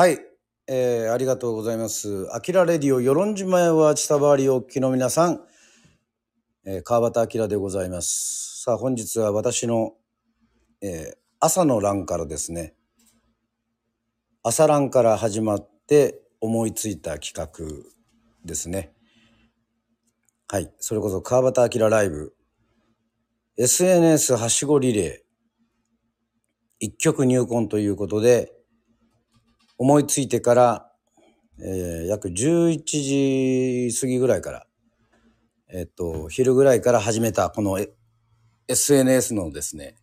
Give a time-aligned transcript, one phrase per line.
[0.00, 0.18] はい、
[0.66, 2.26] えーありがとうございます。
[2.34, 5.42] アキラレディオ、与論島へは千田バーリお聞きの皆さん、
[6.64, 8.62] えー川端明でございます。
[8.62, 9.92] さあ、本日は私の、
[10.80, 12.72] えー朝の欄からですね、
[14.42, 17.50] 朝欄から始まって思いついた企画
[18.42, 18.94] ですね。
[20.48, 22.32] はい、それこそ川端明ライブ、
[23.58, 25.18] SNS はしごリレー、
[26.78, 28.54] 一曲入魂ということで、
[29.80, 30.92] 思いついてから、
[31.58, 34.66] えー約11時過ぎぐらいから、
[35.72, 37.78] えっと、昼ぐらいから始めたこの
[38.68, 39.96] SNS のですね、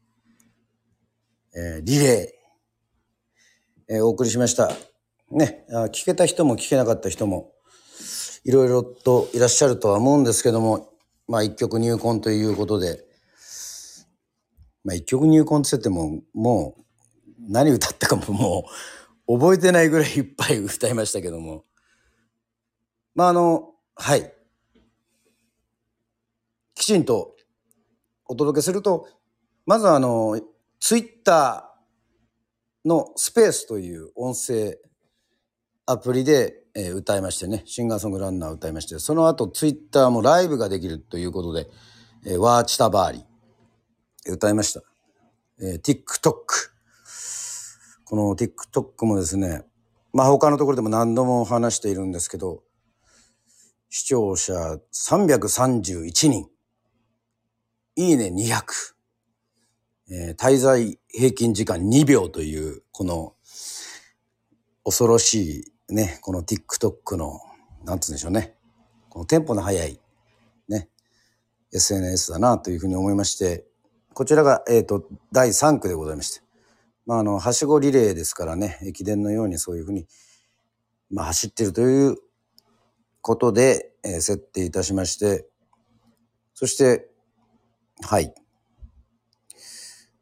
[1.56, 4.72] えーリレー、えーお送りしました。
[5.30, 7.52] ね、あ聞けた人も聞けなかった人も、
[8.46, 10.90] いろいろといらっしゃるとは思うんですけども、
[11.28, 13.06] まあ一曲入魂ということで、
[14.84, 16.84] まあ一曲入魂って言っても、もう
[17.48, 18.97] 何歌ったかももう
[19.28, 21.66] 覚えてないぐらいいっぱい歌いましたけども。
[23.14, 24.34] まああの、はい。
[26.76, 27.36] きちんと
[28.26, 29.08] お届けすると、
[29.66, 30.40] まずあの、
[30.80, 34.78] ツイッターのスペースという音声
[35.86, 41.68] アプリで、えー歌いましてね、シンガーソングランナー歌いまして、その後ツイッターもライブができるということで、
[42.26, 43.26] えーワーチタバーリ
[44.32, 44.84] 歌いました。
[45.60, 46.77] えー TikTok。
[48.10, 49.64] この TikTok もですね、
[50.14, 52.64] まあ他のところでも何度も話しているんですけど、
[53.90, 56.50] 視聴者331人、
[57.98, 58.64] いいね200、
[60.10, 63.36] えー滞在平均時間2秒という、この
[64.86, 67.42] 恐ろしいね、この TikTok の、
[67.84, 68.56] なんつうんでしょうね、
[69.10, 70.00] このテンポの速い、
[70.70, 70.88] ね、
[71.74, 73.66] SNS だなというふうに思いまして、
[74.14, 76.47] こちらが、えっ、と、第3区でございまして、
[77.08, 80.06] まあ、あの、はしごリレーですからね、駅伝のようにそういうふうに、
[81.10, 82.18] まあ、走ってるという
[83.22, 85.48] ことで、えー設定いたしまして、
[86.54, 87.10] そして、
[88.02, 88.34] はい。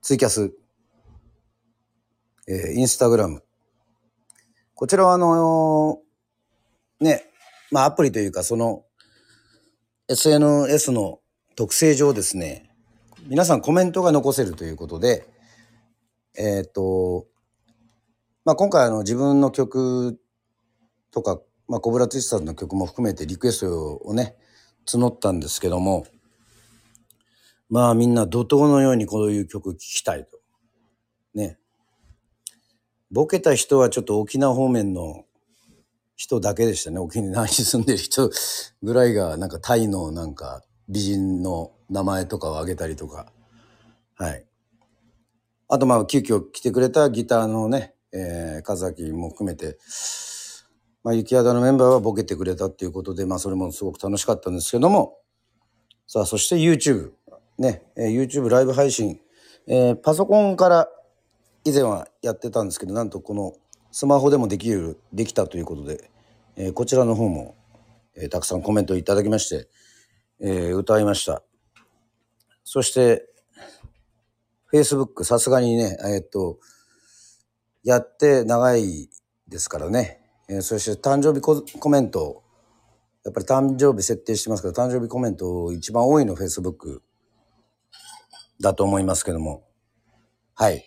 [0.02, 0.54] ツイキャス、
[2.48, 3.44] えーインスタグラム。
[4.76, 6.02] こちらはあの
[7.00, 7.26] ね、
[7.72, 8.84] まあアプリというかその
[10.08, 11.20] SNS の
[11.56, 12.70] 特性上ですね、
[13.28, 15.28] 皆さんコメントが残せるということで、
[16.38, 17.28] えっ、と、
[18.44, 20.20] まあ今回あの自分の曲
[21.12, 24.36] とか、まあコブラツイスターズの曲も含めてリクエストをね、
[24.86, 26.06] 募ったんですけども、
[27.70, 30.40] まあみんな怒涛のようにこういう曲聴きたいと。
[31.34, 31.58] ね。
[33.12, 35.26] ボケた人はちょっと沖縄方面の
[36.16, 37.00] 人だけでしたね。
[37.00, 38.30] 沖縄に住んでる人
[38.84, 43.32] ぐらいがなんかタイのなんか美人の名前とかを挙げたりとか。
[44.16, 44.46] はい。
[45.68, 49.78] あとまあ急遽来てくれたギターのね、えー、カザキも含めて、
[51.04, 55.18] まあ雪肌のメンバーはボケてくれたっていうことで、まあそれもすごく楽しかったんですけども、
[56.08, 57.12] さあそして YouTube。
[57.58, 59.20] ね、えー YouTube ライブ配信、
[59.68, 60.90] えーパソコンから
[61.64, 63.54] 以前はやってたんですけど、なんとこの
[63.92, 66.12] スマホでもできる、できたということで、
[66.58, 67.56] えーこちらの方も、
[68.16, 69.70] えーたくさんコメントいただきまして、
[70.42, 71.44] えー歌いました。
[72.66, 73.26] そして、
[74.76, 76.60] Facebook、さすがにね、えっと、
[77.84, 79.10] やって長い
[79.48, 80.20] ですからね、
[80.50, 82.44] えーそして誕生日ココメント、
[83.24, 87.00] やっぱり誕生日設定してますから、誕生日コメント一番多いの Facebook
[88.60, 89.64] だと思いますけども、
[90.56, 90.84] はい。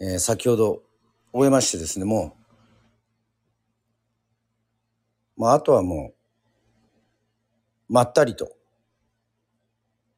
[0.00, 0.82] えー先ほど
[1.32, 2.36] 終えましてですね、も
[5.36, 6.12] う、まあ、あとはも
[7.88, 8.52] う、まったりと、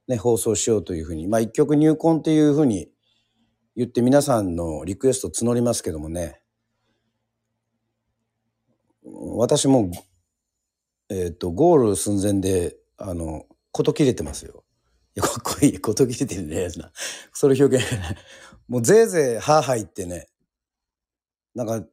[0.08, 2.90] ね、放送しようというふうに、まあ、一曲入魂っていうふうに
[3.76, 6.40] 言って皆さんのリクエスト募りますけどもね、
[9.36, 9.90] 私も、
[11.10, 14.64] えっ、と、ゴール寸前で、あの、こと切れてますよ。
[15.16, 15.80] いや、かっこいい。
[15.80, 16.62] こと切れてるね。
[16.62, 16.90] やつな
[17.32, 17.84] それ表現。
[18.68, 20.28] もうぜいぜい、はーはー言ってね、
[21.54, 21.86] なんか、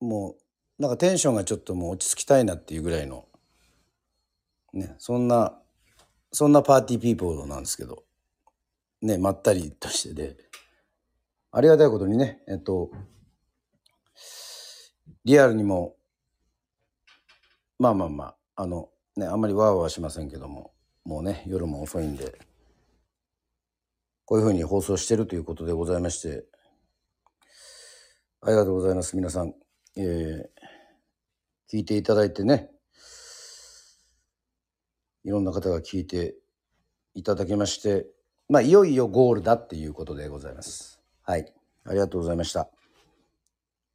[0.00, 0.36] も
[0.78, 3.26] う、なんかテンションがちょっともう落ち着きたいなっていうぐらいの、
[4.72, 5.58] ね、そんな、
[6.32, 8.04] そんなパーティーピーポーなんですけど、
[9.02, 10.36] ね、まったりとしてで、
[11.56, 12.90] ありがたいことにね、えっと、
[15.24, 15.96] リアルにも、
[17.78, 20.74] まあまあまあ、あの、ね、あんまりワーワーしませんけども、
[21.04, 22.38] もうね、夜も遅いんで、
[24.26, 26.44] こういうふうに放送してるということでございまして、
[28.42, 29.54] ありがとうございます、皆さん。
[29.96, 30.48] えー
[31.68, 32.70] 聞いていただいてね、
[35.24, 36.36] いろんな方が聞いて
[37.14, 38.06] いただきまして、
[38.48, 40.95] まあ、いよいよゴールだっていうことでございます。
[41.26, 41.52] はい。
[41.84, 42.70] ありがとうございました。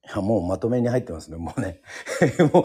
[0.03, 1.81] いや、もうまとめに入ってますね、もうね。
[2.53, 2.63] もう、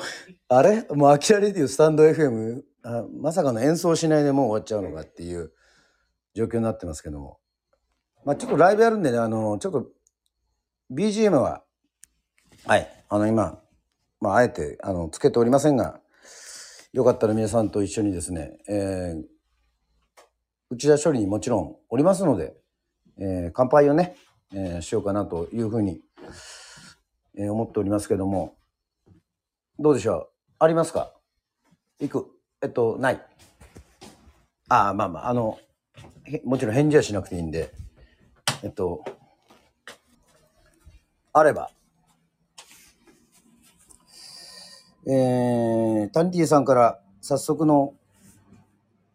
[0.48, 0.82] あれ？
[0.90, 5.52] もう、アキラレディオスタンド FM あ、まさかの演奏しないでもう終わっちゃうのかっていう
[6.34, 7.38] 状況になってますけども。
[8.24, 9.86] まあちょっとライブやるんでね、あの、ちょっと、
[10.90, 11.62] BGM は、
[12.64, 13.62] はい、あの、今、
[14.20, 16.00] まああえて、あの、つけておりませんが、
[16.92, 19.22] よかったら皆さんと一緒にですね、えー、
[20.70, 22.56] 内田処理にもちろんおりますので、
[23.18, 24.16] えー、乾杯をね、
[24.54, 26.00] えー、しようかなというふうに、
[27.36, 28.56] えー、思っておりますけども、
[29.78, 30.28] どうでしょう？
[30.58, 31.12] ありますか？
[32.00, 32.30] 行く？
[32.62, 33.26] えっと、ない？
[34.68, 35.58] ああ、まあまあ、あの、
[36.44, 37.72] もちろん返事はしなくていいんで、
[38.62, 39.04] えっと、
[41.32, 41.70] あれば。
[45.08, 47.94] えー、タニティさんから早速の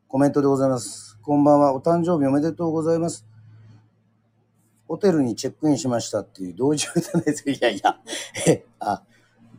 [0.08, 1.18] コメントでございます。
[1.22, 1.76] こんばんは。
[1.76, 3.28] お誕生日おめでとうございます。
[4.92, 7.52] ホテルにチェックインしましたっていう同時じゃないですか。
[7.52, 7.98] いやいや、
[8.46, 9.02] え、あ、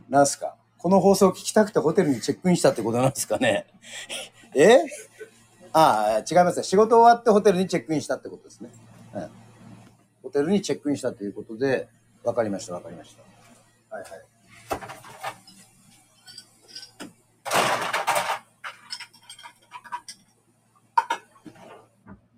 [0.07, 0.57] なんすか。
[0.77, 3.65] この放送聞きたくてホテルにチェックインしたってことなんですかね。
[4.55, 4.77] え？
[5.71, 6.63] ああ、違いますね。
[6.63, 8.69] 仕事終わってホテルにチェックインしたってことですね。
[9.15, 9.29] うん、
[10.21, 11.89] ホテルにチェックインしたということで、
[12.23, 13.15] わかりました、わかりまし
[13.89, 13.95] た。
[13.95, 14.21] はいはい。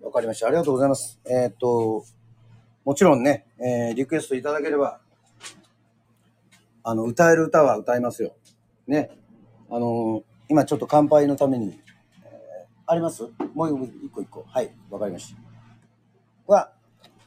[0.00, 0.46] わかりました。
[0.46, 1.20] ありがとうございます。
[1.26, 2.06] えー、っと、
[2.86, 5.00] もちろんね、えー、リクエストいただければ、
[6.84, 8.36] あの、歌える歌は歌いますよ。
[8.86, 9.10] ね。
[9.68, 11.80] あのー、今ちょっと乾杯のために、
[12.24, 12.30] えー、
[12.86, 13.24] あります？
[13.54, 14.44] もう一個一個。
[14.46, 16.52] はい、わかりました。
[16.52, 16.70] は、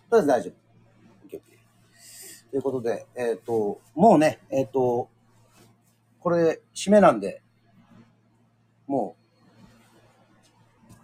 [0.10, 1.28] とりあえず大丈夫。
[1.28, 1.42] OK
[2.52, 5.10] ということで、えっ、ー、と、もうね、えっ、と、
[6.22, 7.42] これ、締めなんで、
[8.88, 9.18] も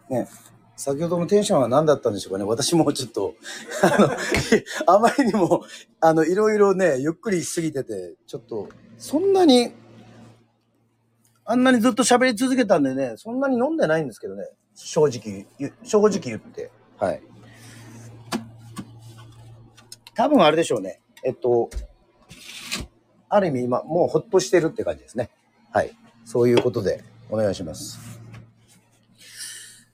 [0.10, 0.30] う、ね、
[0.78, 2.44] 先ほどのテンションは何だったんでしょうかね。
[2.44, 3.36] 私もちょっと、
[3.82, 4.10] あの、
[4.94, 5.64] あまりにも、
[6.02, 8.68] あの、いろいろね、ゆっくりしすぎてて、ちょっと、
[8.98, 9.74] そんなに、
[11.46, 14.50] あんなにずっと喋り続けたんでね、そんなに飲んでないんですけどね。
[14.74, 15.48] 正直、
[15.84, 16.72] 正直言って。
[16.98, 17.22] はい。
[20.14, 21.00] 多分あれでしょうね。
[21.24, 21.70] えっと、
[23.30, 25.30] ある意味今、もうほっとしてるって感じですね。
[25.72, 25.96] はい。
[26.26, 28.15] そういうことでお願いします。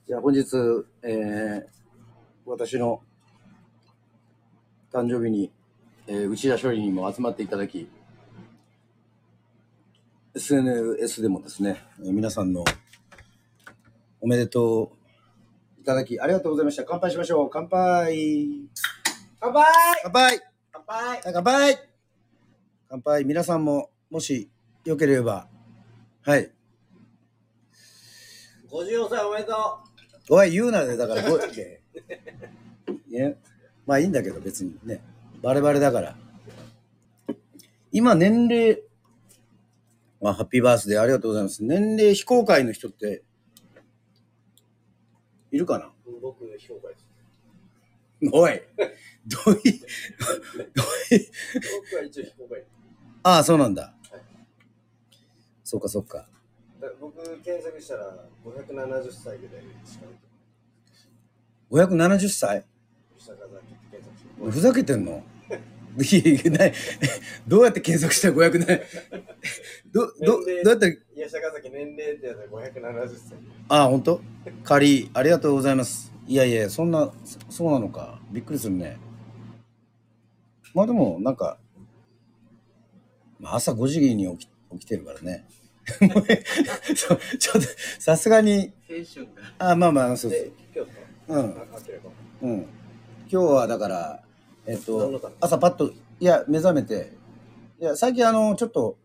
[0.07, 0.41] じゃあ本日、
[1.03, 1.63] えー、
[2.45, 3.01] 私の
[4.91, 5.51] 誕生日に、
[6.07, 7.87] えー、内田処理にも集まっていただき、
[10.33, 12.65] SNS でもですね、えー、皆さんの
[14.19, 14.91] おめでと
[15.77, 16.83] ういただきありがとうございました。
[16.83, 17.49] 乾杯しましょう。
[17.51, 18.69] 乾杯。
[19.39, 19.65] 乾杯。
[20.03, 20.41] 乾杯。
[20.71, 21.21] 乾杯。
[21.23, 21.89] 乾杯。
[22.89, 23.25] 乾杯。
[23.25, 24.49] 皆さんも、もし、
[24.83, 25.47] よければ、
[26.23, 26.51] はい。
[28.69, 29.90] 54歳おめでとう
[30.33, 31.41] おい、言うなね、だから、ごい
[33.11, 33.33] や、
[33.85, 35.03] まあいいんだけど、別にね。
[35.41, 36.17] バレバレだから。
[37.91, 38.81] 今、年齢、
[40.21, 41.65] まあ、ハッピーバースデーありがとうございます。
[41.65, 43.23] 年齢非公開の人って、
[45.51, 45.91] いるかな？
[46.21, 47.05] 僕、非公開です。
[48.31, 48.61] おい、
[49.25, 51.29] どうい、どうい。
[51.91, 52.63] 僕は一応非公開。
[53.23, 53.93] ああ、そうなんだ。
[54.09, 54.21] はい、
[55.65, 56.30] そっかそっか。
[56.99, 60.05] 僕、検索したら570歳ぐらいしか
[61.69, 62.65] 570歳
[64.49, 65.23] ふざけてんの？
[67.47, 68.29] どうやって検索した？
[68.29, 68.81] ら500年
[69.91, 70.99] どどどうやって？
[71.15, 73.37] いや、坂崎年齢ってやつ570歳。
[73.67, 74.21] ああ、ほんと
[74.63, 76.11] 仮、ありがとうございます。
[76.27, 77.11] いやいや、そんな、
[77.49, 78.19] そうなのか。
[78.31, 78.99] びっくりするね。
[80.73, 81.57] まあでも、なんか、
[83.43, 85.45] 朝5時に起き起きてるからね。
[86.95, 87.61] ちょちょっと、
[87.99, 88.71] さすがに。
[89.57, 90.51] あ、まあまあ、そうそう。
[91.27, 91.55] うん。
[92.41, 92.59] うん。
[92.61, 92.67] 今
[93.29, 94.23] 日はだから、
[94.65, 94.97] えっと、
[95.39, 97.13] 朝パッと、いや、目覚めて、
[97.79, 98.97] いや、最近あの、ちょっと、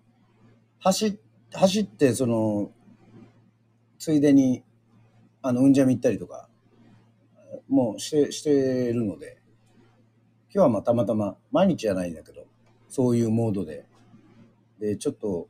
[0.80, 1.18] 走、
[1.52, 2.71] 走って、その、
[3.99, 4.62] ついでに、
[5.42, 6.49] あの、うんじゃみ行ったりとか、
[7.68, 9.38] もうして、してるので、
[10.52, 12.47] 今日はまあたまたま、毎日じゃないんだけど、
[12.88, 13.87] そういうモードで、
[14.78, 15.49] で、ちょっと、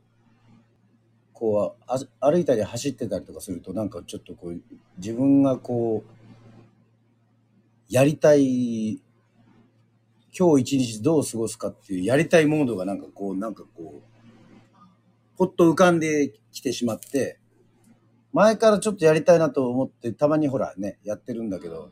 [1.37, 4.59] こうあ、歩いたり走ってたりとかすると、なんかちょっとこう、
[4.97, 8.99] 自分がこう、やりたい、
[10.37, 14.01] 今日一日どう過ごすかっていうやりたいモードがなんかこう、なんかこう、
[15.37, 17.37] ぽっと浮かんできてしまって、
[18.33, 21.91] 前からちょっとやりたいなと思って、たまにほらね、やってるんだけど、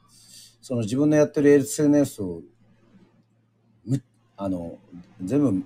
[0.59, 2.41] その自分のやってる SNS を、
[4.37, 4.79] あの、
[5.23, 5.63] 全部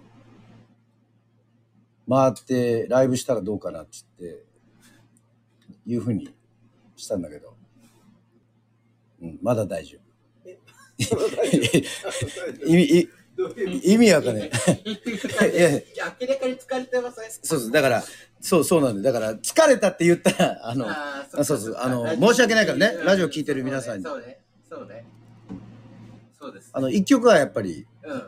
[2.09, 4.45] 回ってライブしたらどうかなって言って、
[5.85, 6.33] いうふうに
[6.95, 7.55] したんだけど、
[9.21, 10.49] うん、まだ大丈夫。
[12.65, 13.07] い
[13.39, 14.11] どういう意味？
[14.11, 14.51] わかんな い。
[14.51, 18.03] 明らかに疲れてませんそうそう、だから、
[18.41, 19.13] そうそうなんだよ。
[19.13, 22.97] だから、疲れたって言ったら、あの、ああそうそうあの申し訳ないからね。
[23.05, 24.03] ラジオ聞いてる皆さんに。
[24.03, 24.39] そうね。
[24.69, 25.05] そうね。
[26.37, 28.23] そうですあの、一曲はやっぱり、うん。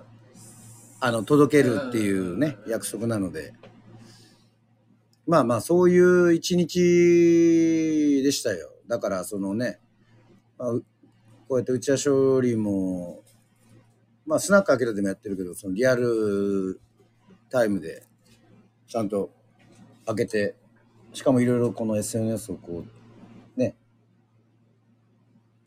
[1.01, 3.53] あの、届けるっていうね、約束なので。
[5.27, 8.71] まあまあ、そういう一日でしたよ。
[8.87, 9.79] だから、そのね、
[10.57, 13.23] まあ、こうやって打ち合わせ処理も、
[14.25, 16.79] まあ、スナック開けるでもやってるけど、そのリアル
[17.49, 18.03] タイムで、
[18.87, 19.31] ちゃんと
[20.05, 20.55] 開けて、
[21.13, 22.83] しかもいろいろこの SNS をこ
[23.55, 23.75] う、ね、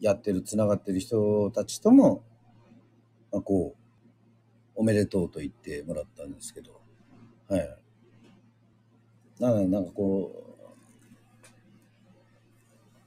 [0.00, 2.22] やってる、つながってる人たちとも、
[3.32, 3.84] まあ、こう、
[4.74, 6.80] おめでとうと言ってもらったんですけど、
[7.48, 7.83] はい。
[9.40, 10.30] なんかこ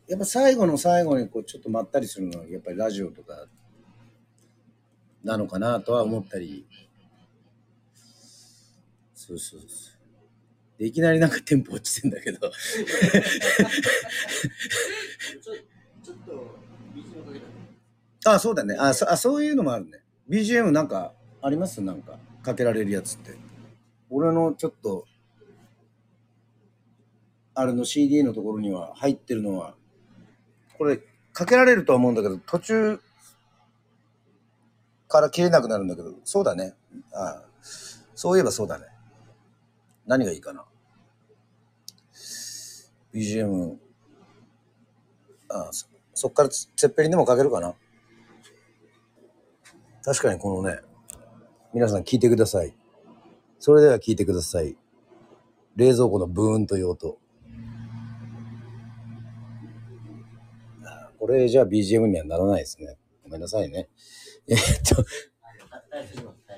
[0.08, 3.48] う、やっぱ最後の最後にこうちょっとまったりするのは、やっぱりラジオとか
[5.24, 6.66] なのかなとは思ったり、
[9.14, 9.70] そうそうそう。
[10.80, 12.52] でいきなりなんかテンポ落ちてんだけど、ちょ
[16.04, 16.56] ちょっと
[16.94, 17.40] BGM かけ
[18.24, 18.76] たあ、そうだね。
[18.78, 20.04] あそあ、そういうのもあるね。
[20.30, 21.82] BGM なんかあります？
[21.82, 23.36] なんか、かけられるやつって。
[24.10, 25.06] 俺のちょっと、
[27.60, 29.74] あれの CD のところには入ってるのは、
[30.78, 31.00] これ、
[31.34, 33.00] かけられるとは思うんだけど、途中
[35.08, 36.76] から切れなくなるんだけど、そうだね。
[37.12, 37.42] あ
[38.14, 38.86] そういえばそうだね。
[40.06, 40.66] 何がいいかな。
[43.12, 43.78] BGM、
[45.50, 47.74] あそそっからツツェッペリンでもかけるかな。
[50.04, 50.80] 確かにこのね、
[51.74, 52.76] 皆さん聞いてください。
[53.58, 54.78] それでは聞いてください。
[55.76, 57.18] 冷蔵庫のブーンという音。
[61.28, 62.96] これじゃあ BGM にはならないですね。
[63.22, 63.90] ごめんなさいね。
[64.48, 64.58] えっ
[64.88, 65.04] と、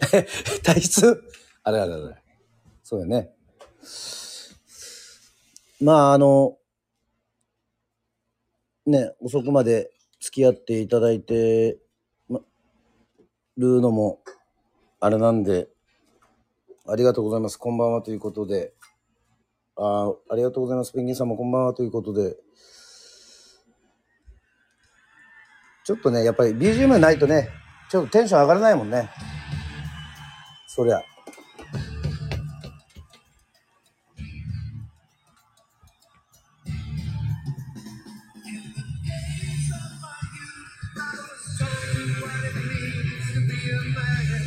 [0.62, 1.24] 体質？
[1.64, 2.16] あれあれあれ。
[2.84, 3.34] そうよね。
[5.82, 6.60] まあ、あの、
[8.86, 11.80] ね、遅くまで付き合っていただいて、
[12.28, 12.40] ま、
[13.58, 14.22] るのも、
[15.00, 15.68] あれなんで、
[16.86, 17.58] ありがとうございます。
[17.58, 18.76] こんばんはということで、
[19.78, 20.94] あありがとうございます。
[20.94, 22.38] ペンギンさんもこんばんはということで、
[25.90, 27.50] ちょっとね、やっぱり BGM ないとね、
[27.90, 29.10] ちょっとテンション上がらないもんね。
[30.68, 31.02] そりゃ。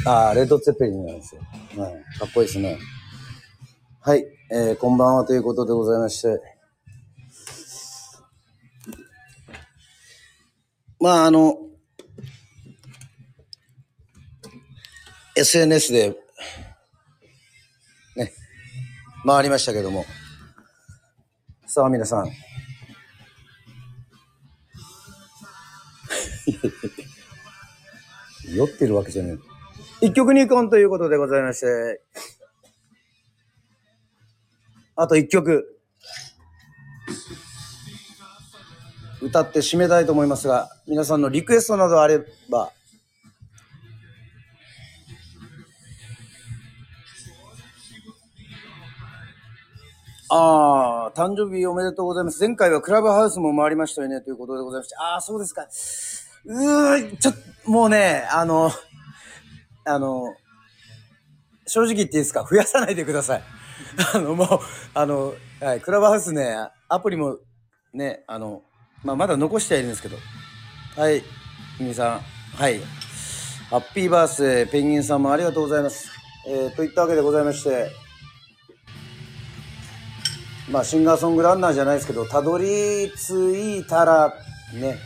[0.06, 1.42] ああ、レッド・ツェッペリンなんですよ。
[1.76, 1.92] はい。
[2.20, 2.78] かっこいいですね。
[4.00, 4.24] はい。
[4.52, 6.51] えー、こんばんはということでございまして。
[11.02, 11.58] まあ、あの、
[15.34, 16.16] SNS で、
[18.14, 18.32] ね、
[19.26, 20.04] 回りましたけども。
[21.66, 22.30] さあ、皆さん。
[28.54, 29.38] 酔ってるわけじゃない。
[30.02, 32.00] 一曲二婚ということでございまして。
[34.94, 35.71] あと一曲。
[39.32, 42.18] 歌って締めたいと思いますが、皆さんのリクエストなどあれ
[42.50, 42.70] ば、
[50.28, 52.40] ああ、誕生日おめでとうございます。
[52.46, 54.96] 前回はクラブハウスも回りましたよね、ということでございまして。
[54.96, 55.62] ああ、そうですか。
[56.44, 57.34] うー、ちょっ
[57.64, 58.70] と、もうね、あの、
[59.86, 60.34] あの、
[61.66, 62.46] 正直言っていいですか？
[62.48, 63.42] 増やさないでください。
[64.14, 64.48] あの、もう、
[64.94, 66.54] あの、はい、クラブハウスね、
[66.88, 67.38] アプリも
[67.94, 68.62] ね、あの、
[69.04, 70.16] まあ、まだ残してはいるんですけど。
[70.96, 71.22] はい、
[71.80, 72.20] 皆さん、
[72.56, 72.80] はい。
[73.70, 76.10] ハッピーバースデー、ペンギンさんもありがとうございます。
[76.46, 77.90] えー、といったわけでございまして、
[80.70, 84.34] まあ、シンガーソングランナーじゃないですけど、たどり着いたら、
[84.74, 84.98] ね、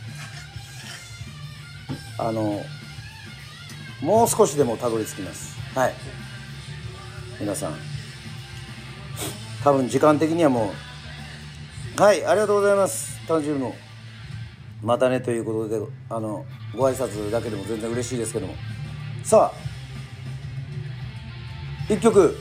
[2.19, 2.63] あの、
[4.01, 5.57] もう少しでもたどり着きます。
[5.73, 5.93] はい。
[7.39, 7.75] 皆さん。
[9.63, 10.71] 多分時間的にはも
[11.97, 13.19] う、はい、ありがとうございます。
[13.27, 13.86] 誕生日も。
[14.81, 15.79] またねということで、
[16.09, 18.55] あの、ご挨拶だけでも全然嬉しいですけども。
[19.23, 22.37] さあ、一曲、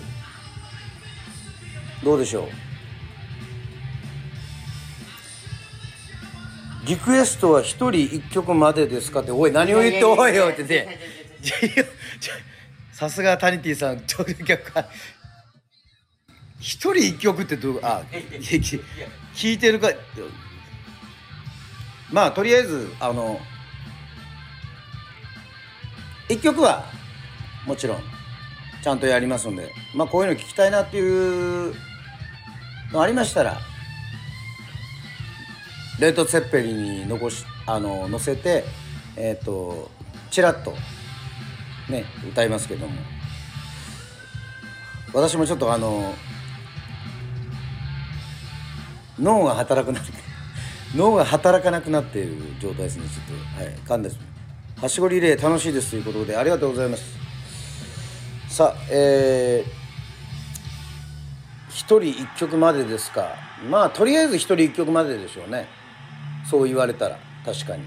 [2.05, 2.49] どうでしょう。
[6.87, 11.01] リクエストは一人一曲までですかって、おい、何を言っておいよってね。
[12.93, 14.87] さすがタニティさん、ちょっと逆か。
[16.61, 18.05] 一人一曲ってどう、あ、
[18.41, 18.57] き
[19.35, 19.89] 聞いてるか。
[22.13, 23.41] まあ、とりあえず、あの、
[26.29, 26.85] 一曲は、
[27.67, 27.99] もちろん
[28.83, 31.75] ちゃんとやりますんでまあこういうの聞きたいなっていう
[32.93, 33.59] のありましたら
[35.99, 38.63] レッド・ツェッペリに残しあの載せて
[39.17, 39.91] えっ、と
[40.31, 40.73] チラッと
[41.91, 42.95] ね歌いますけども。
[45.15, 46.15] 私もちょっとあの
[49.19, 50.26] 脳が働くなって。
[50.95, 53.05] 脳が働かなくなっている状態ですね。
[53.07, 53.75] ちょっとはい。
[53.75, 54.19] 噛んです
[54.81, 57.17] はしごリレー楽しいですということでありがとうございます。
[58.49, 59.71] さあえー、
[61.71, 63.35] 一人一曲までですか。
[63.69, 65.67] まあとりあえず一人一曲まででしょうね。
[66.49, 67.19] そう言われたら。
[67.45, 67.85] 確かに。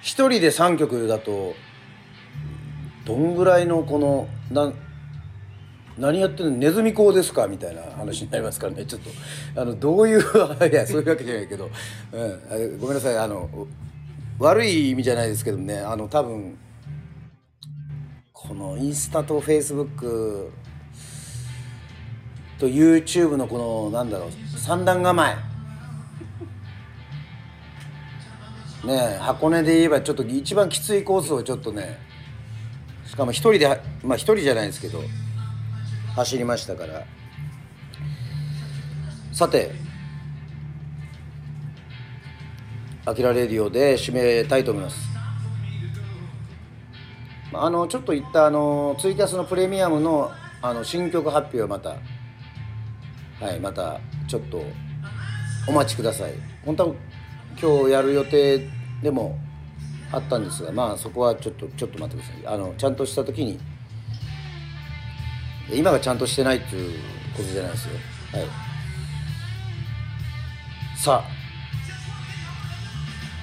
[0.00, 1.54] 一人で3曲だと
[3.04, 4.72] どんぐらいのこのな
[5.98, 6.52] 何やってんの？
[6.52, 7.46] ネズミ講ですか？
[7.46, 8.84] みたいな話になりますからね。
[8.86, 9.00] ちょっ
[9.54, 10.20] とあのどういう
[10.70, 11.70] いやそういうわけじゃないけど、
[12.12, 13.18] うん、ごめんなさい。
[13.18, 13.48] あの
[14.38, 15.78] 悪い意味じゃないですけどね。
[15.78, 16.56] あの多分
[18.32, 20.50] このインスタとフェイスブック
[22.58, 25.36] と YouTube のこのなんだろう三段構え。
[28.86, 31.98] ね箱根で言えばちょっと一番きついコースをちょっとね
[33.06, 35.00] しかも一人でまあ一人じゃないですけど
[36.14, 37.04] 走りましたから。
[39.32, 39.72] さて
[43.06, 45.08] 「あきらレディオ」で締めたいと思います。
[47.54, 51.96] あのちょっといったあのツイキャスのプレミアムのあの新曲発表はまた
[53.44, 54.62] はいまたちょっと
[55.66, 56.34] お待ちください。
[56.64, 56.94] 本当は
[57.60, 58.68] 今日やる予定
[59.02, 59.38] でも
[60.12, 62.54] あったんですがまあそこはちょっとちょっと待ってください。
[62.54, 63.58] あのちゃんとした時に
[65.70, 66.98] 今がちゃんとしてないっていう
[67.36, 67.94] ことじゃないですよ。
[68.32, 68.48] はい。
[70.96, 71.42] さあ。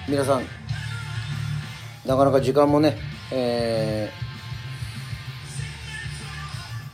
[0.08, 0.44] 皆さん
[2.04, 2.98] なかなか時間もね
[3.32, 4.12] え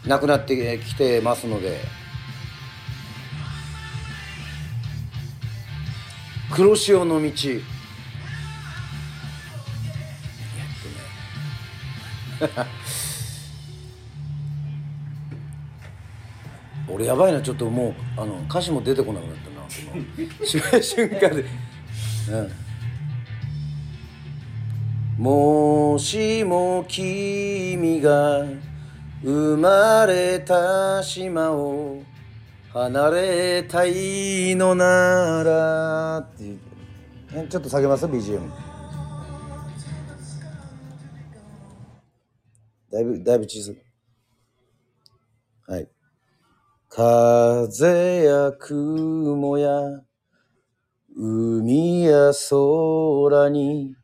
[0.03, 1.79] ー、なくなってきてますので。
[6.53, 7.25] 黒潮の道。
[7.25, 7.31] えっ
[12.39, 12.65] とね。
[16.95, 19.55] 俺やばいなちょっともうあの歌詞も出てこなくなったな
[20.45, 21.43] その瞬間で、
[25.17, 28.45] うん、もしも君が
[29.21, 32.01] 生まれた島を
[32.71, 36.45] 離れたいのならって
[37.49, 38.49] ちょっと下げます？BGM
[42.89, 43.73] だいぶだいぶ小さ
[45.65, 45.89] くはい
[46.95, 50.01] 風や雲や
[51.13, 53.97] 海や空に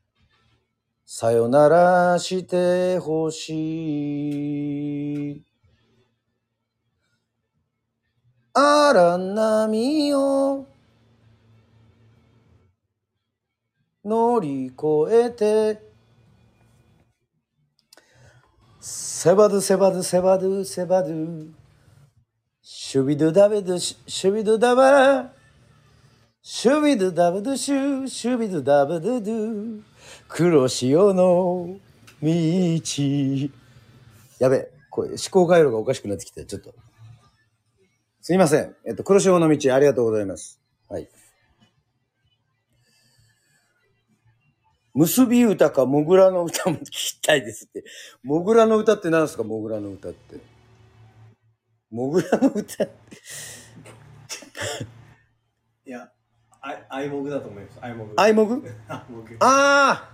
[1.06, 3.52] さよならしてほし
[5.32, 5.46] い。
[8.54, 10.68] 荒波を
[14.04, 14.76] 乗り越
[15.10, 15.82] えて
[18.82, 21.61] セバドゥセバドゥセバドゥセバドゥ
[22.92, 25.34] シュビドダビドゥシュビドダバラ。
[26.42, 29.82] シュビドゥダブドゥシュシュビドゥダブドゥドゥ。
[30.28, 31.78] 黒潮の
[32.22, 32.28] 道。
[34.40, 36.74] やべこれ思考回路がおかしくなってきてちょっと。
[38.20, 38.76] すいません。
[38.86, 40.60] えっと黒潮の道ありがとうございます。
[40.90, 41.08] はい。
[44.94, 47.86] 結び歌かモグラの歌も聞きたいですって。
[48.22, 50.51] モグラの歌って何ですかモグラの歌って。
[51.92, 52.88] モグラの歌 い
[55.86, 56.10] や、
[56.62, 57.80] あアイモグだと思います。
[57.82, 58.14] アイモグ。
[58.18, 58.64] アイモグ？
[58.88, 59.38] あモグ。
[59.40, 60.10] あ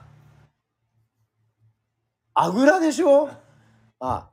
[2.33, 3.29] ああぐらでしょ？
[3.99, 4.29] あ。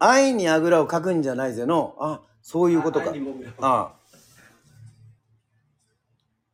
[0.00, 1.96] 愛にあぐらをかくんじゃないぜの。
[2.00, 3.12] あそういうことか。
[3.60, 3.98] ああ。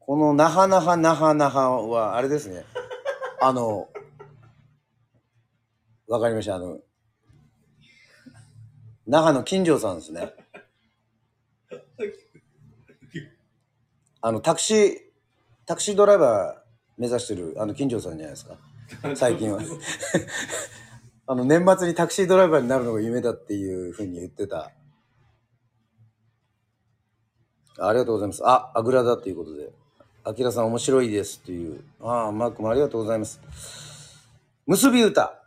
[0.01, 2.66] このなはなはなはなははあれですね
[3.40, 3.88] あの
[6.07, 6.79] わかりましたあの
[9.06, 10.32] 那覇の金城さんですね
[14.20, 14.96] あのタクシー
[15.66, 18.56] タクシードライバー目指してるあの金城さんじゃないですか
[19.14, 19.60] 最近は
[21.26, 24.72] あの年末にタクシードライバーになるのが夢だっていうふうに言ってた
[27.78, 28.42] ありがとうございます。
[28.44, 29.70] あ、あぐらだっていうことで。
[30.22, 31.84] あきらさん面白いですっていう。
[32.00, 33.40] ああ、マークもありがとうございます。
[34.66, 35.43] 結び歌。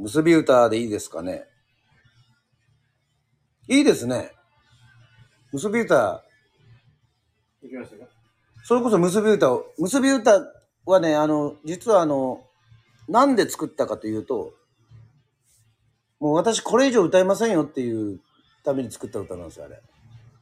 [0.00, 1.44] 結び歌でいいですかね？
[3.68, 4.32] いいですね。
[5.52, 6.24] 結び歌、
[7.62, 8.10] 行きましたか
[8.64, 10.40] それこそ結び歌を、結び歌
[10.86, 12.40] はね、あの、実はあの、
[13.08, 14.54] なんで作ったかというと、
[16.18, 18.20] もう私これ以上歌いませんよっていう
[18.64, 19.82] ために作った歌なんですよ、あれ。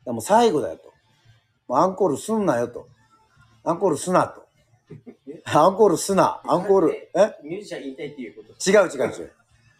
[0.05, 1.75] でもう最後だよと。
[1.75, 2.87] アンコールすんなよと。
[3.65, 4.47] アンコールすなと。
[5.45, 6.41] アンコールすな。
[6.47, 7.11] アンコール。
[7.15, 7.37] え？
[7.43, 9.33] ミュージシャン言いたいっていうこと違う違う違う。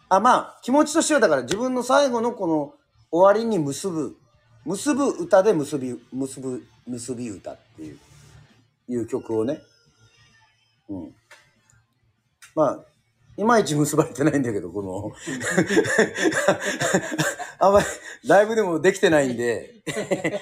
[0.09, 2.73] あ、まあ、気持ちとしてはだから自分の最後のこの
[3.11, 4.17] 終わりに結ぶ、
[4.65, 7.99] 結ぶ歌で結び、結ぶ、結び歌っていう、
[8.87, 9.61] いう曲をね。
[10.89, 11.15] うん。
[12.55, 12.79] まあ、
[13.37, 15.11] いまいち結ばれてないんだけど、この、
[17.59, 17.85] あんまり、
[18.27, 19.75] ライブでもできてないんで、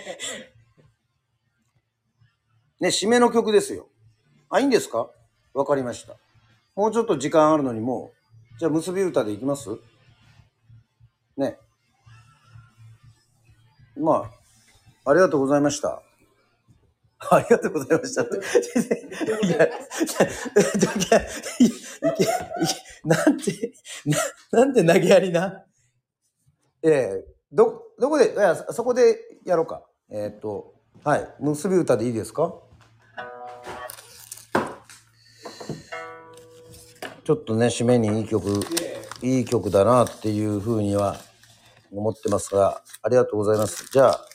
[2.80, 3.88] ね、締めの曲ですよ。
[4.50, 5.10] あ、いいんですか？
[5.54, 6.16] わかりました。
[6.76, 8.17] もうちょっと時間あるのにもう、
[8.60, 9.70] じゃあ結び歌でいきます？
[11.38, 11.58] ね。
[13.96, 14.30] ま
[15.06, 16.02] あ、ありがとうございました。
[17.32, 18.38] ありがとうございましたって。
[19.48, 19.70] いや、い
[21.08, 22.28] け、いけ、
[23.04, 23.74] なんて、
[24.06, 24.18] な、
[24.60, 25.66] なんて投げやりな？
[26.84, 29.84] ええど、どこで、いや、そそこでやろうか。
[30.10, 32.54] えーっと、はい、結び歌でいいですか？
[37.28, 38.62] ちょっとね、締めにいい曲、
[39.22, 41.18] いい曲だなっていうふうには
[41.92, 43.86] 思ってますが、ありがとうございます。
[43.92, 44.26] じゃあ、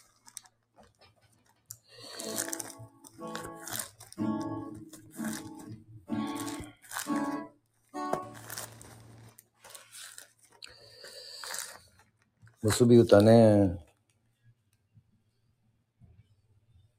[12.60, 13.82] 結び歌ね。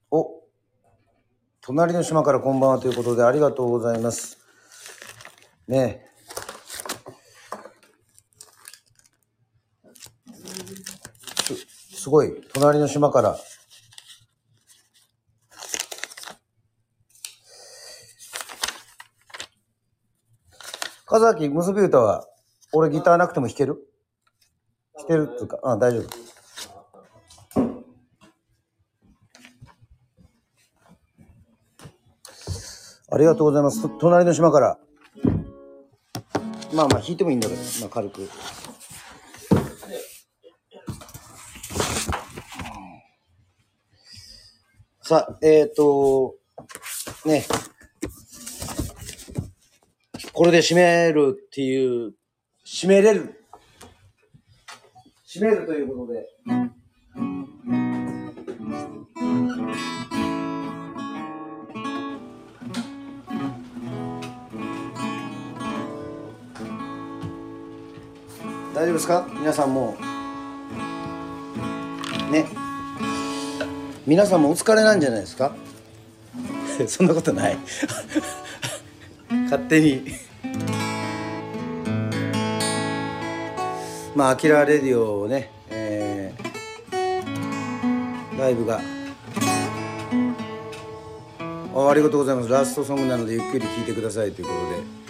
[0.09, 0.41] お、
[1.61, 4.42] 隣の島からこんばんはということでありがとうございます。
[5.67, 6.05] ね
[11.43, 11.55] す、
[12.01, 13.37] すごい、隣の島から。
[21.05, 22.27] 風崎結び歌は、
[22.71, 23.87] 俺ギターなくても弾ける？
[24.95, 26.07] 弾けるっていうか、あ、大丈夫。
[33.11, 33.87] ありがとうございます。
[33.99, 34.79] 隣の島から。
[36.73, 38.29] まあまあ弾いてもいいんだけど、まあ軽く。
[45.01, 46.35] さあ、えっ、ー、と、
[47.25, 47.45] ね。
[50.31, 52.13] これで締めるっていう、
[52.65, 53.43] 締めれる。
[55.27, 56.25] 締めるということで。
[68.83, 69.25] 大丈夫ですか？
[69.39, 69.95] 皆さんも。
[72.29, 72.45] ね。
[74.05, 75.55] 皆さんもお疲れなんじゃないですか？
[76.89, 77.57] そんなことない。
[79.45, 80.03] 勝手に。
[84.15, 88.81] まあアキラレディオをね、えーライブが。
[91.75, 92.49] あありがとうございます。
[92.49, 95.02] ラストソングなのでゆっくり聴いてくださいということで。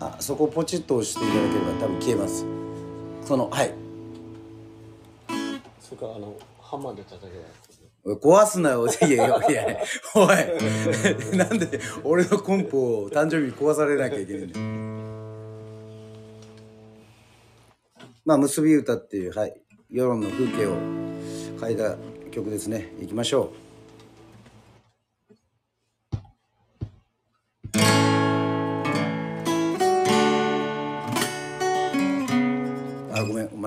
[0.00, 2.46] あそこをポチッと押していただければ多分消えます。
[3.26, 3.74] そのはい。
[5.80, 7.28] それからあのハンマーで叩け
[8.08, 8.16] ば。
[8.16, 8.86] 壊すなよ。
[8.88, 9.78] いやいやいや
[10.14, 11.36] おい。
[11.36, 14.66] なんで俺のコンポを誕生日に壊されなきゃいけないんだよ
[18.24, 19.60] まあ結び歌っていうはい。
[19.90, 20.76] 世論の風景を
[21.60, 21.96] 書いた
[22.30, 22.92] 曲ですね。
[23.02, 23.69] いきましょう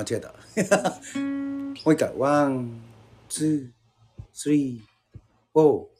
[0.03, 0.29] 間違えた。
[1.19, 2.13] もう一回。
[2.17, 2.81] ワン
[3.29, 3.71] ツー
[4.31, 4.79] スリー
[5.53, 5.92] フォー。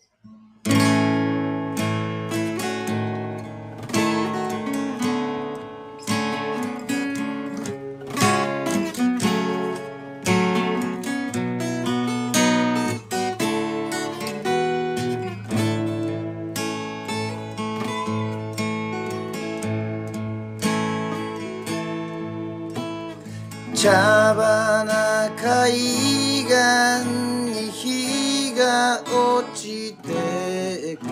[25.94, 27.06] 海岸
[27.52, 31.06] に日が落ちてく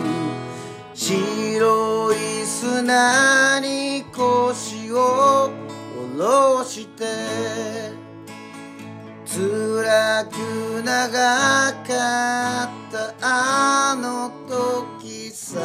[0.96, 2.16] 白い
[2.46, 5.52] 砂に腰を
[6.18, 7.06] 下ろして
[9.26, 11.12] 辛く長
[11.88, 15.60] かったあの時さ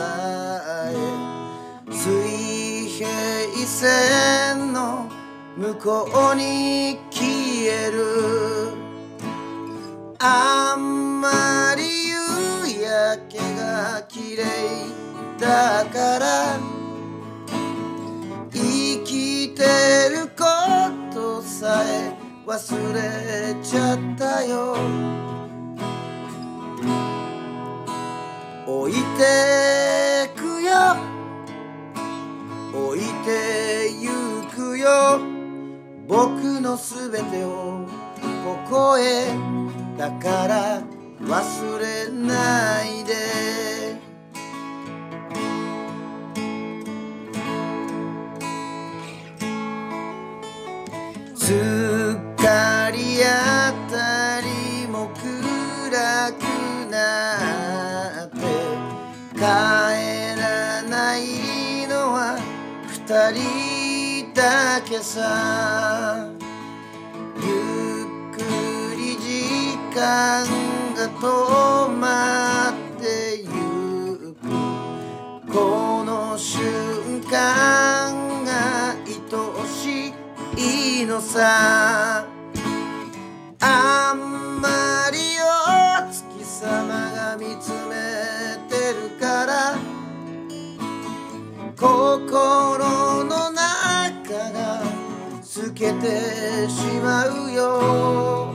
[0.93, 0.95] え
[1.91, 3.09] 水平
[3.67, 5.09] 線の
[5.57, 7.25] 向こうに消
[7.65, 8.86] える。
[10.19, 14.45] あんまり夕焼けが綺麗
[15.39, 16.59] だから
[18.51, 19.63] 生きて
[20.11, 20.45] るこ
[21.13, 22.15] とさえ
[22.47, 24.77] 忘れちゃったよ。
[28.67, 30.97] 置いてくよ。
[32.73, 34.11] 置いてゆ
[34.55, 35.21] くよ。
[36.09, 37.87] 僕のすべてを
[38.45, 39.66] ここへ。
[39.97, 40.83] だから
[41.21, 43.57] 忘れないで。
[51.35, 51.57] すっ
[52.37, 58.39] かりあたりも暗くなって
[59.35, 62.37] 帰らないのは
[62.89, 66.26] 二人だけさ。
[71.27, 80.15] が止まってゆくこの瞬間が愛し
[81.03, 82.27] いのさ。
[83.59, 84.69] あんま
[85.11, 87.97] りお月様が見つめ
[88.69, 89.77] てるから
[91.77, 94.83] 心の中が
[95.43, 98.46] 透けてしまうよ。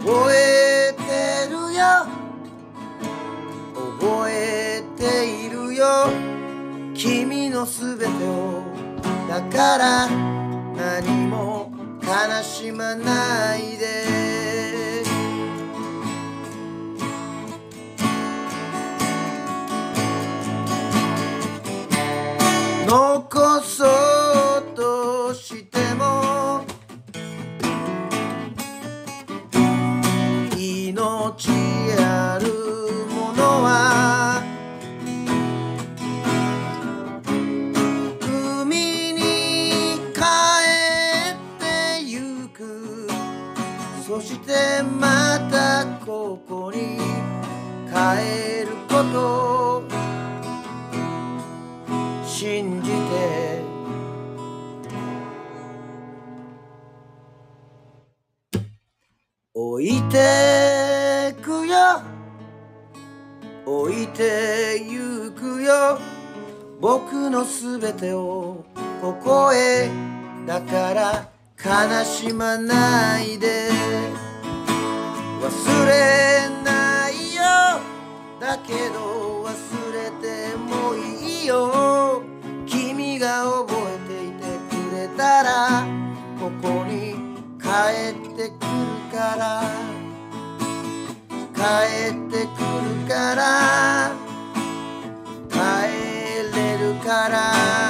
[0.00, 2.06] 覚えてるよ。
[4.00, 5.84] 覚えているよ。
[6.94, 8.62] 君のすべてを。
[9.28, 11.70] だから何も
[12.02, 14.39] 悲しまないで。
[60.10, 62.02] てくよ。
[63.64, 65.98] 置いてゆくよ。
[66.80, 68.64] 僕のすべてを
[69.00, 69.88] ここへ。
[70.46, 73.70] だから悲しまないで。
[75.40, 77.42] 忘れないよ。
[78.40, 79.48] だけど忘
[79.92, 82.22] れてもいいよ。
[82.66, 84.42] 君が覚えていて
[84.74, 85.86] くれたら。
[86.40, 87.14] ここに
[87.60, 87.68] 帰
[88.10, 88.58] ってくる
[89.12, 89.99] から。
[91.60, 91.66] 帰
[92.08, 94.12] ってくるから。
[95.50, 95.56] 帰
[96.56, 97.89] れるから。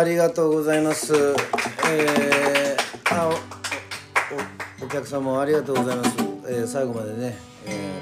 [0.00, 1.12] ありがとうございます。
[1.14, 3.32] えー、あお
[4.82, 6.16] おお客さんもありがとうございます。
[6.48, 7.36] えー、最後までね、
[7.66, 8.00] え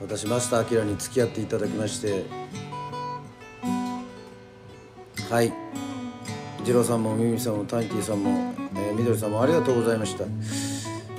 [0.00, 2.24] ー、私マスターアに付き合っていただきまして、
[5.30, 5.52] はい、
[6.64, 10.24] 次郎さんもミミさんもタニティさんも、えー、みどりさんもありがとうございました。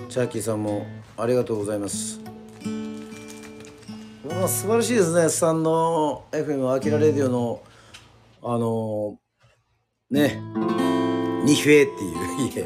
[0.10, 2.20] チャーキーさんもありがとうございます。
[4.26, 7.62] もう素晴らしいですね、スタンド FM アキラレディオの、
[8.42, 9.20] あの
[10.14, 10.40] ね、
[11.44, 12.64] ニフェっていう家。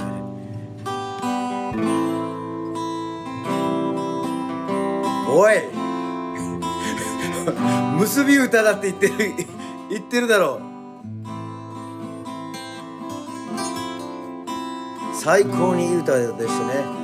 [5.30, 5.54] おい
[8.02, 9.34] 結び歌だって言ってる、
[9.90, 10.62] 言ってるだろう。
[15.16, 16.97] 最高にいい歌でしたね。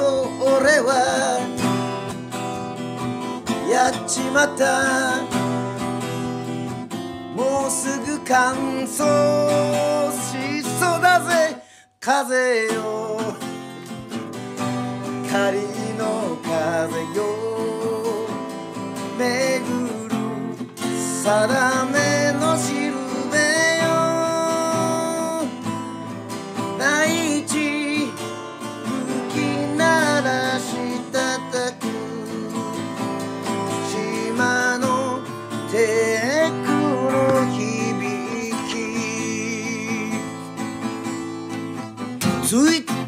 [0.00, 0.88] それは
[3.70, 5.20] やっちまった。
[7.36, 11.62] もうすぐ乾燥しそうだぜ。
[12.00, 13.20] 風よ
[15.30, 15.58] 仮
[15.98, 17.18] の風よ。
[19.18, 19.28] 巡
[19.78, 20.10] る
[21.22, 22.29] 定め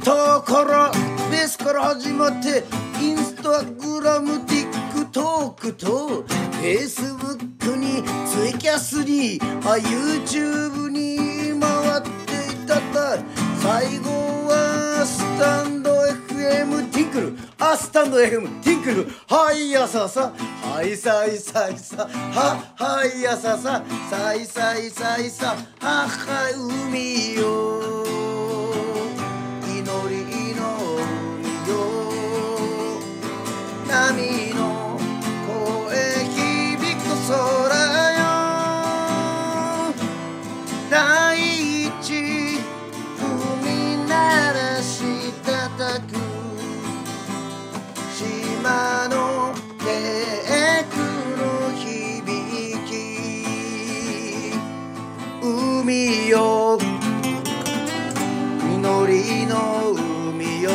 [0.02, 0.90] イッターから
[1.30, 2.64] ベースから始まって
[3.00, 6.24] インスタグラム TikTok と
[6.60, 13.16] Facebook にツイキャスにあ YouTube に回っていたた
[13.60, 14.10] 最後
[14.48, 17.38] はスタンド FM ティンクル。
[17.60, 19.06] あスタンド FM ティンクル。
[19.28, 20.32] はいやささ
[20.64, 24.34] はいさいさいさははいやさささ。
[24.34, 26.54] いさいさいさははい
[26.90, 28.21] 海よ
[59.52, 60.70] の海よ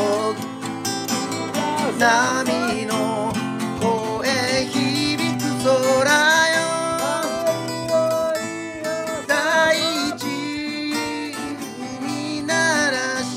[1.98, 3.34] 波の
[3.82, 6.56] 声響く空よ
[9.28, 9.34] 大
[10.16, 10.22] 地
[12.00, 12.54] 海鳴
[12.92, 13.34] らし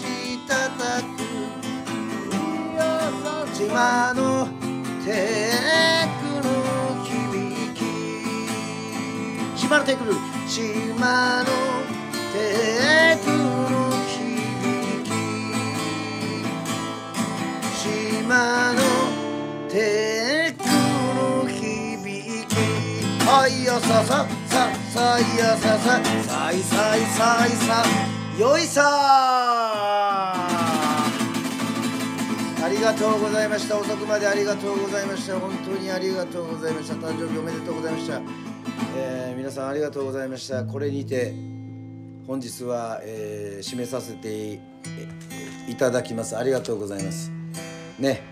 [0.46, 1.08] たたく
[3.54, 4.20] 島の
[5.06, 5.08] テ
[6.20, 6.48] クの
[7.02, 7.08] 響
[7.74, 7.78] き
[9.58, 10.12] 島のテクル
[10.46, 11.48] 島の
[12.34, 13.49] テク
[23.50, 27.84] いやささささいやさささいさいさいさ
[28.38, 28.82] よいさ
[32.62, 38.20] ありがとうございました遅くまでありがとうございました本当にありがとうございました誕生日おめでとうございました、
[38.96, 41.32] えー皆さんありがとうございましたこれにて
[42.26, 44.60] 本日は、えー締めさせてい
[45.68, 47.32] いただきますありがとうございます
[47.98, 48.22] ね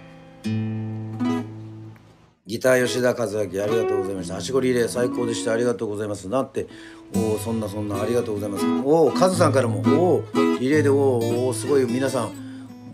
[2.49, 4.37] ギター吉田和明ありがとうございました。
[4.37, 5.53] はしごリレー最高でした。
[5.53, 6.31] ありがとうございます。
[6.31, 6.66] なんて
[7.14, 8.64] おおそんなそんなありがとうございます。
[8.87, 10.25] おおカズさんからもおお
[10.59, 12.33] リレーでおおすごい皆さん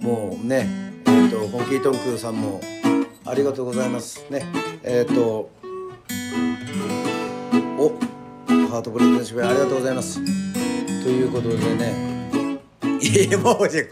[0.00, 0.66] もうね
[1.06, 2.60] えっ、と本気トンクさんも
[3.24, 4.26] ありがとうございます。
[4.28, 4.44] ね
[4.82, 5.48] えっ、と
[7.78, 7.92] お
[8.48, 10.18] ハートブレイクの渋谷ありがとうございます。
[11.04, 12.58] ということでね
[13.00, 13.86] いやもうじゃい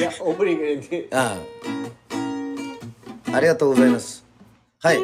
[0.00, 1.06] や、オープニングで。
[1.12, 1.77] ああ
[3.32, 4.24] ありがとうございます。
[4.80, 4.98] はい。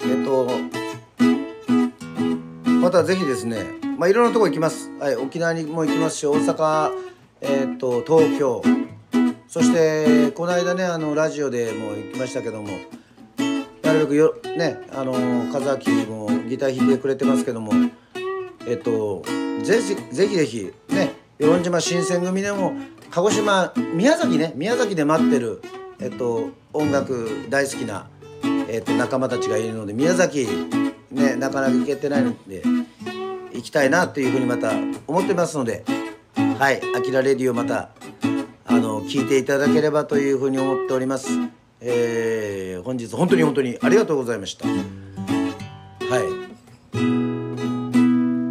[0.00, 0.48] えっと
[2.66, 3.64] またぜひですね
[3.98, 4.90] まあいろんなとこ行きます。
[4.98, 5.16] はい。
[5.16, 6.90] 沖縄にも行きますし大阪
[7.40, 8.62] えっと東京。
[9.52, 12.68] そしてこの間ねあのラジオでも行きましたけども
[13.82, 15.12] なるべくよねあの
[15.52, 17.70] 風秋もギター弾いてくれてますけども
[18.66, 19.22] えっと
[19.62, 22.72] ぜひぜひぜひね与論島新選組でも
[23.10, 25.60] 鹿児島宮崎ね宮崎で待ってる
[26.00, 28.08] えっと音楽大好きな
[28.68, 30.46] えっと仲間たちがいるので宮崎
[31.10, 32.62] ねなかなか行けてないので
[33.52, 34.72] 行きたいなっていうふうにまた
[35.06, 35.84] 思ってますので
[36.58, 37.90] はい「あきらレディ」をまた
[38.64, 41.28] あの聞いていただければというふうに思っております。
[41.80, 44.66] えー、本日本当に本当にありがとうございました。
[44.66, 46.22] はい。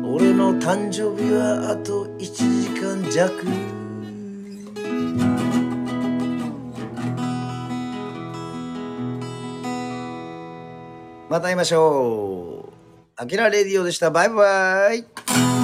[0.06, 3.71] 俺の誕生日はあと1時間弱。
[11.32, 12.74] また会いましょう。
[13.16, 14.12] あきらレディオでした。
[14.12, 15.61] バイバイ。